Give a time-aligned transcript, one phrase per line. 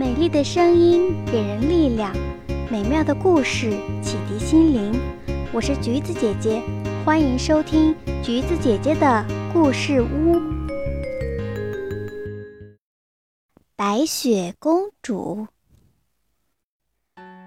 [0.00, 2.10] 美丽的声音给人力量，
[2.70, 3.68] 美妙的故事
[4.02, 4.98] 启迪心灵。
[5.52, 6.62] 我是橘子姐姐，
[7.04, 10.40] 欢迎收听橘子姐姐的故事屋。
[13.76, 15.46] 白雪公主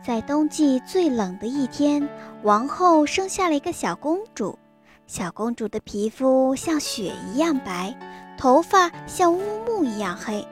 [0.06, 2.08] 在冬季最冷的一天，
[2.44, 4.60] 王后生下了一个小公主。
[5.08, 7.98] 小公主的皮肤像雪一样白，
[8.38, 10.48] 头发像乌木一样黑。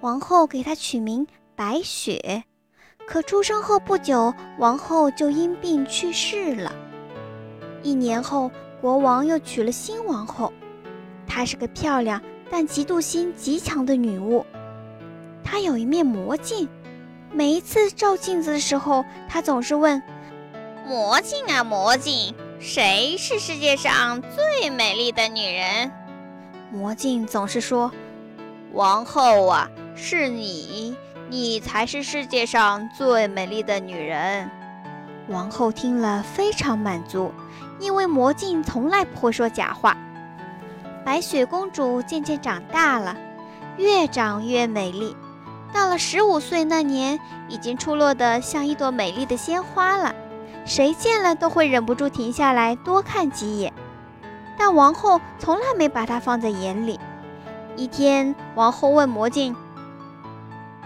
[0.00, 1.26] 王后给她取名。
[1.54, 2.44] 白雪，
[3.06, 6.72] 可出生后不久，王后就因病去世了。
[7.82, 10.50] 一年后，国王又娶了新王后，
[11.26, 14.44] 她是个漂亮但嫉妒心极强的女巫。
[15.44, 16.66] 她有一面魔镜，
[17.30, 20.02] 每一次照镜子的时候，她总是问
[20.88, 25.92] ：“魔镜啊，魔镜，谁是世界上最美丽的女人？”
[26.72, 27.92] 魔镜总是说
[28.72, 30.96] ：“王后啊，是你。”
[31.32, 34.50] 你才是世界上最美丽的女人。
[35.28, 37.32] 王后听了非常满足，
[37.80, 39.96] 因为魔镜从来不会说假话。
[41.06, 43.16] 白雪公主渐渐长大了，
[43.78, 45.16] 越长越美丽。
[45.72, 50.14] 到了十五岁那年，已经出落得像一朵美丽的鲜花了，
[50.66, 53.72] 谁见了都会忍不住停下来多看几眼。
[54.58, 57.00] 但王后从来没把她放在眼里。
[57.74, 59.56] 一天，王后问魔镜。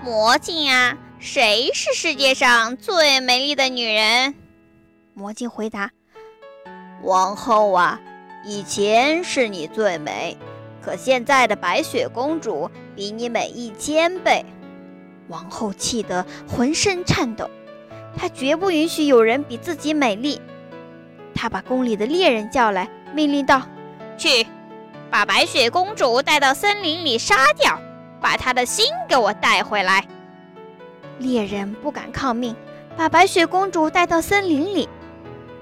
[0.05, 4.35] 魔镜啊，谁是世界上最美丽的女人？
[5.15, 5.91] 魔镜回答
[7.03, 8.01] ：“王后啊，
[8.45, 10.37] 以前是你最美，
[10.83, 14.45] 可现在的白雪公主比你美一千倍。”
[15.29, 17.51] 王后气得浑身颤抖，
[18.17, 20.41] 她绝不允许有人比自己美丽。
[21.35, 23.63] 她把宫里的猎人叫来，命令道
[24.17, 24.47] ：“去，
[25.11, 27.81] 把白雪公主带到森林里杀掉。”
[28.27, 30.05] 把她的心给我带回来。
[31.19, 32.57] 猎人不敢抗命，
[32.97, 34.89] 把白雪公主带到森林里。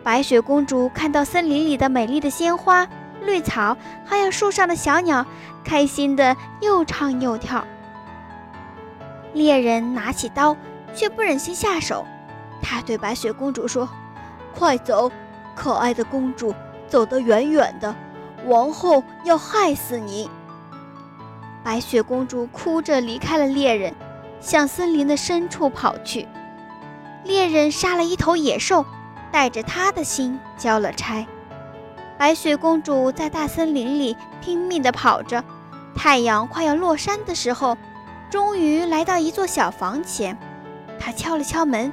[0.03, 2.88] 白雪公主看到森林里的美丽的鲜花、
[3.21, 5.27] 绿草，还有树上的小鸟，
[5.62, 7.62] 开心的又唱又跳。
[9.34, 10.56] 猎人拿起刀，
[10.94, 12.06] 却不忍心下手。
[12.62, 13.87] 他对白雪公主说
[14.56, 15.12] ：“快走，
[15.55, 16.55] 可爱的公主，
[16.88, 17.94] 走得远远的，
[18.47, 20.31] 王后要害死你。”
[21.64, 23.94] 白雪公主哭着离开了猎人，
[24.38, 26.28] 向森林的深处跑去。
[27.25, 28.84] 猎人杀了一头野兽，
[29.32, 31.26] 带着她的心交了差。
[32.19, 35.42] 白雪公主在大森林里拼命地跑着，
[35.97, 37.78] 太阳快要落山的时候，
[38.28, 40.36] 终于来到一座小房前。
[41.00, 41.91] 她敲了敲门，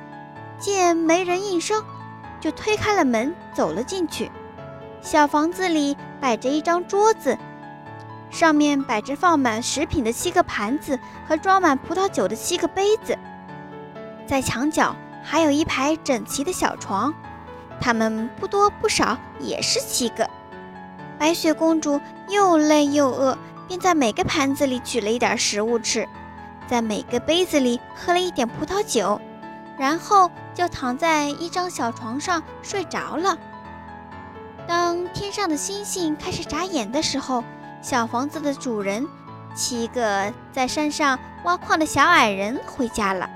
[0.60, 1.82] 见没人应声，
[2.42, 4.30] 就推开了门，走了进去。
[5.02, 7.38] 小房子里摆着一张桌子。
[8.32, 10.98] 上面摆着放满食品的七个盘子
[11.28, 13.16] 和装满葡萄酒的七个杯子，
[14.26, 17.14] 在墙角还有一排整齐的小床，
[17.80, 20.28] 它们不多不少，也是七个。
[21.20, 22.00] 白雪公主
[22.30, 23.38] 又累又饿，
[23.68, 26.08] 便在每个盘子里取了一点食物吃，
[26.68, 29.20] 在每个杯子里喝了一点葡萄酒，
[29.78, 33.38] 然后就躺在一张小床上睡着了。
[34.66, 37.44] 当天上的星星开始眨眼的时候，
[37.82, 39.08] 小房子的主人，
[39.56, 43.30] 七个在山上挖矿的小矮人回家了。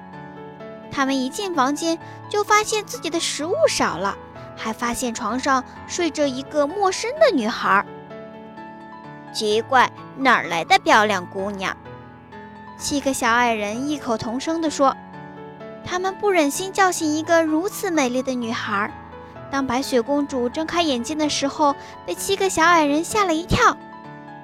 [0.91, 1.97] 他们一进房间，
[2.29, 4.15] 就发现自己的食物少了，
[4.55, 7.85] 还发现床上睡着一个陌生的女孩。
[9.33, 11.75] 奇怪，哪儿来的漂亮姑娘？
[12.77, 14.95] 七个小矮人异口同声地说
[15.83, 18.89] ：“他们不忍心叫醒一个如此美丽的女孩。”
[19.51, 21.75] 当白雪公主睁开眼睛的时候，
[22.05, 23.75] 被七个小矮人吓了一跳。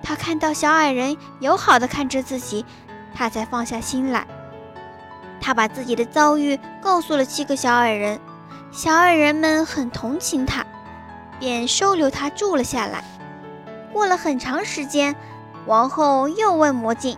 [0.04, 2.66] 他看到小矮人友好地看着自己，
[3.14, 4.26] 他才放下心来。
[5.40, 8.20] 他把自己的遭遇告诉了七个小矮人，
[8.72, 10.66] 小矮人们很同情他，
[11.40, 13.04] 便收留他住了下来。
[13.92, 15.16] 过了很长时间，
[15.66, 17.18] 王后又问魔镜：“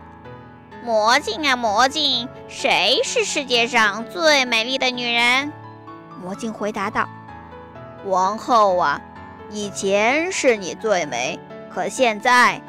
[0.84, 5.52] 魔镜啊，魔镜，谁是世界上最美丽的女人？”
[6.22, 7.08] 魔镜回答道
[8.06, 9.00] ：“王后啊，
[9.50, 11.38] 以前是你最美，
[11.72, 12.60] 可现在……”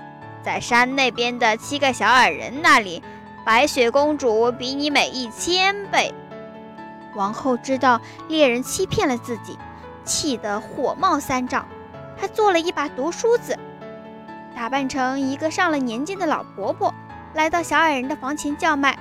[0.46, 3.02] 在山那边的七个小矮人那里，
[3.44, 6.14] 白雪公主比你美一千倍。
[7.16, 9.58] 王后知道猎人欺骗了自己，
[10.04, 11.66] 气得火冒三丈。
[12.16, 13.58] 她做了一把毒梳子，
[14.56, 16.94] 打扮成一个上了年纪的老婆婆，
[17.34, 18.96] 来到小矮人的房前叫卖。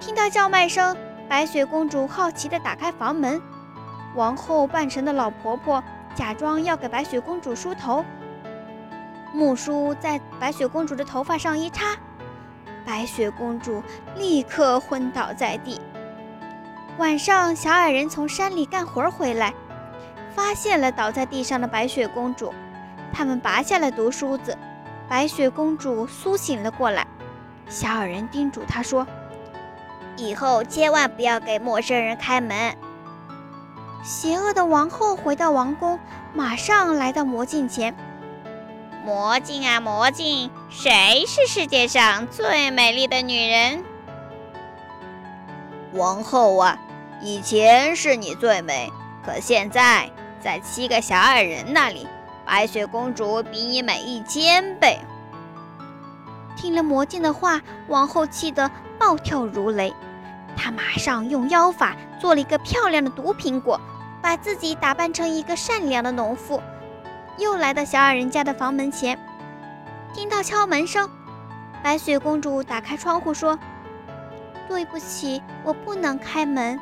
[0.00, 0.96] 听到叫卖声，
[1.28, 3.42] 白雪公主好奇地打开房门。
[4.14, 5.84] 王后扮成的老婆婆
[6.14, 8.02] 假装要给白雪公主梳头。
[9.32, 11.96] 木梳在白雪公主的头发上一插，
[12.84, 13.82] 白雪公主
[14.16, 15.80] 立刻昏倒在地。
[16.96, 19.54] 晚上，小矮人从山里干活回来，
[20.34, 22.52] 发现了倒在地上的白雪公主。
[23.12, 24.56] 他们拔下了毒梳子，
[25.08, 27.06] 白雪公主苏醒了过来。
[27.68, 29.06] 小矮人叮嘱她说
[30.16, 32.74] ：“以后千万不要给陌生人开门。”
[34.02, 35.98] 邪恶的王后回到王宫，
[36.34, 37.94] 马上来到魔镜前。
[39.08, 43.82] 魔镜啊，魔镜，谁是世界上最美丽的女人？
[45.94, 46.78] 王后啊，
[47.22, 48.92] 以前是你最美，
[49.24, 50.10] 可现在
[50.42, 52.06] 在七个小矮人那里，
[52.44, 54.98] 白雪公主比你美一千倍。
[56.54, 59.90] 听了魔镜的话，王后气得暴跳如雷。
[60.54, 63.80] 她马上用妖法做了一个漂亮的毒苹果，
[64.20, 66.60] 把自己打扮成一个善良的农妇。
[67.38, 69.16] 又来到小矮人家的房门前，
[70.12, 71.08] 听到敲门声，
[71.84, 73.56] 白雪公主打开窗户说
[74.66, 76.78] ：“对不起，我不能开门。”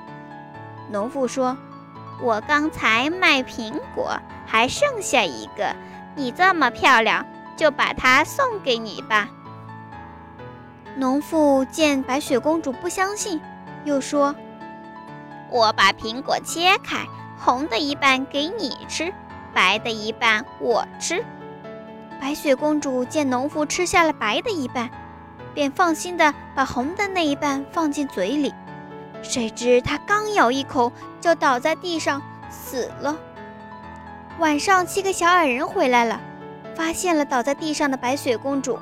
[0.90, 1.56] 农妇说
[2.22, 5.76] ：“我刚才卖苹果，还剩下一个，
[6.14, 9.28] 你这么漂亮，就把它送给你吧。”
[10.96, 13.38] 农妇见白雪公主不相信，
[13.84, 14.34] 又说
[15.52, 17.04] ：“我把苹果切开，
[17.38, 19.12] 红的一半给你吃。”
[19.56, 21.24] 白的一半我吃。
[22.20, 24.90] 白雪公主见农妇吃下了白的一半，
[25.54, 28.52] 便放心的把红的那一半放进嘴里。
[29.22, 30.92] 谁知她刚咬一口，
[31.22, 32.20] 就倒在地上
[32.50, 33.16] 死了。
[34.38, 36.20] 晚上，七个小矮人回来了，
[36.74, 38.78] 发现了倒在地上的白雪公主，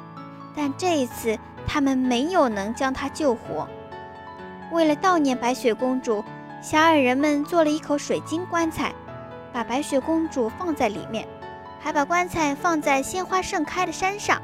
[0.57, 1.39] 但这一次
[1.69, 3.69] 他们没有能将她救活。
[4.73, 6.25] 为了悼念白雪公主，
[6.61, 8.93] 小矮人们做了一口水晶棺材。
[9.55, 11.29] 把白雪公主放在里面，
[11.81, 14.43] 还把棺材放在鲜花盛开的山上。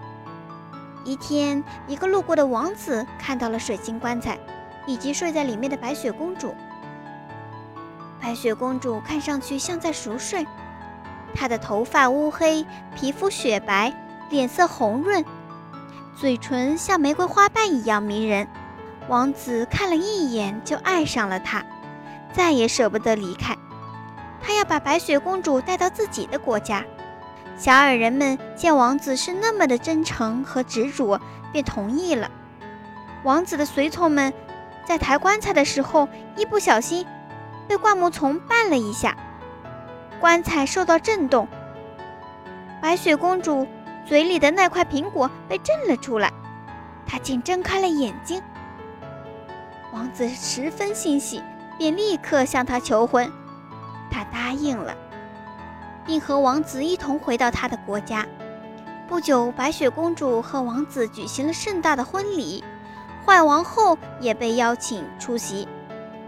[1.04, 4.38] 一天，一个路过的王子看到了水晶棺材，
[4.86, 6.54] 以及睡在里面的白雪公主。
[8.20, 10.46] 白雪公主看上去像在熟睡，
[11.34, 12.64] 她的头发乌黑，
[12.94, 13.92] 皮肤雪白，
[14.28, 15.24] 脸色红润，
[16.14, 18.46] 嘴唇像玫瑰花瓣一样迷人。
[19.08, 21.64] 王子看了一眼就爱上了她，
[22.32, 23.56] 再也舍不得离开。
[24.42, 26.84] 他要把白雪公主带到自己的国家。
[27.56, 31.20] 小矮人们见王子是那么的真诚和执着，
[31.52, 32.30] 便同意了。
[33.22, 34.32] 王子的随从们
[34.86, 37.06] 在抬棺材的时候，一不小心
[37.68, 39.14] 被灌木丛绊了一下，
[40.18, 41.46] 棺材受到震动，
[42.80, 43.66] 白雪公主
[44.06, 46.32] 嘴里的那块苹果被震了出来，
[47.06, 48.42] 她竟睁开了眼睛。
[49.92, 51.42] 王子十分欣喜，
[51.76, 53.30] 便立刻向她求婚。
[54.10, 54.94] 他答应了，
[56.04, 58.26] 并和王子一同回到他的国家。
[59.08, 62.62] 不久，白雪公主和王子举行了盛大的婚礼，
[63.24, 65.66] 坏王后也被邀请出席。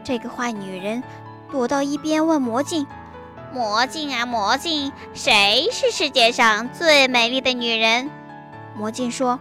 [0.03, 1.03] 这个坏女人
[1.51, 2.87] 躲到一边问魔镜
[3.55, 8.11] ：“魔镜啊，魔镜，谁是世界上最美丽的女人？”
[8.75, 9.39] 魔镜说：“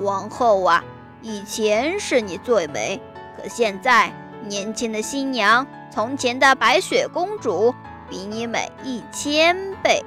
[0.00, 0.84] 王后啊，
[1.22, 3.00] 以前是你最美，
[3.36, 4.12] 可现在
[4.44, 7.74] 年轻的新娘。”从前的白雪公主
[8.08, 10.04] 比你美一千倍。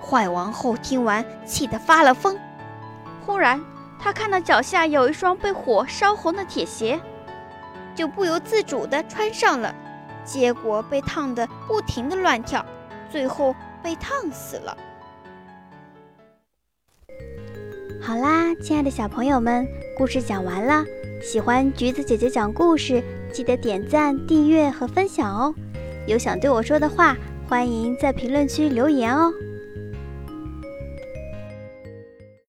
[0.00, 2.38] 坏王后听完，气得发了疯。
[3.26, 3.60] 忽然，
[3.98, 7.00] 她看到脚下有一双被火烧红的铁鞋，
[7.94, 9.74] 就不由自主地穿上了，
[10.24, 12.64] 结果被烫得不停地乱跳，
[13.10, 14.76] 最后被烫死了。
[18.00, 20.84] 好啦，亲爱的小朋友们，故事讲完了。
[21.20, 23.02] 喜欢橘子姐姐讲故事。
[23.32, 25.54] 记得点赞、订阅和分享哦！
[26.06, 27.16] 有想对我说的话，
[27.48, 29.32] 欢迎在评论区留言哦。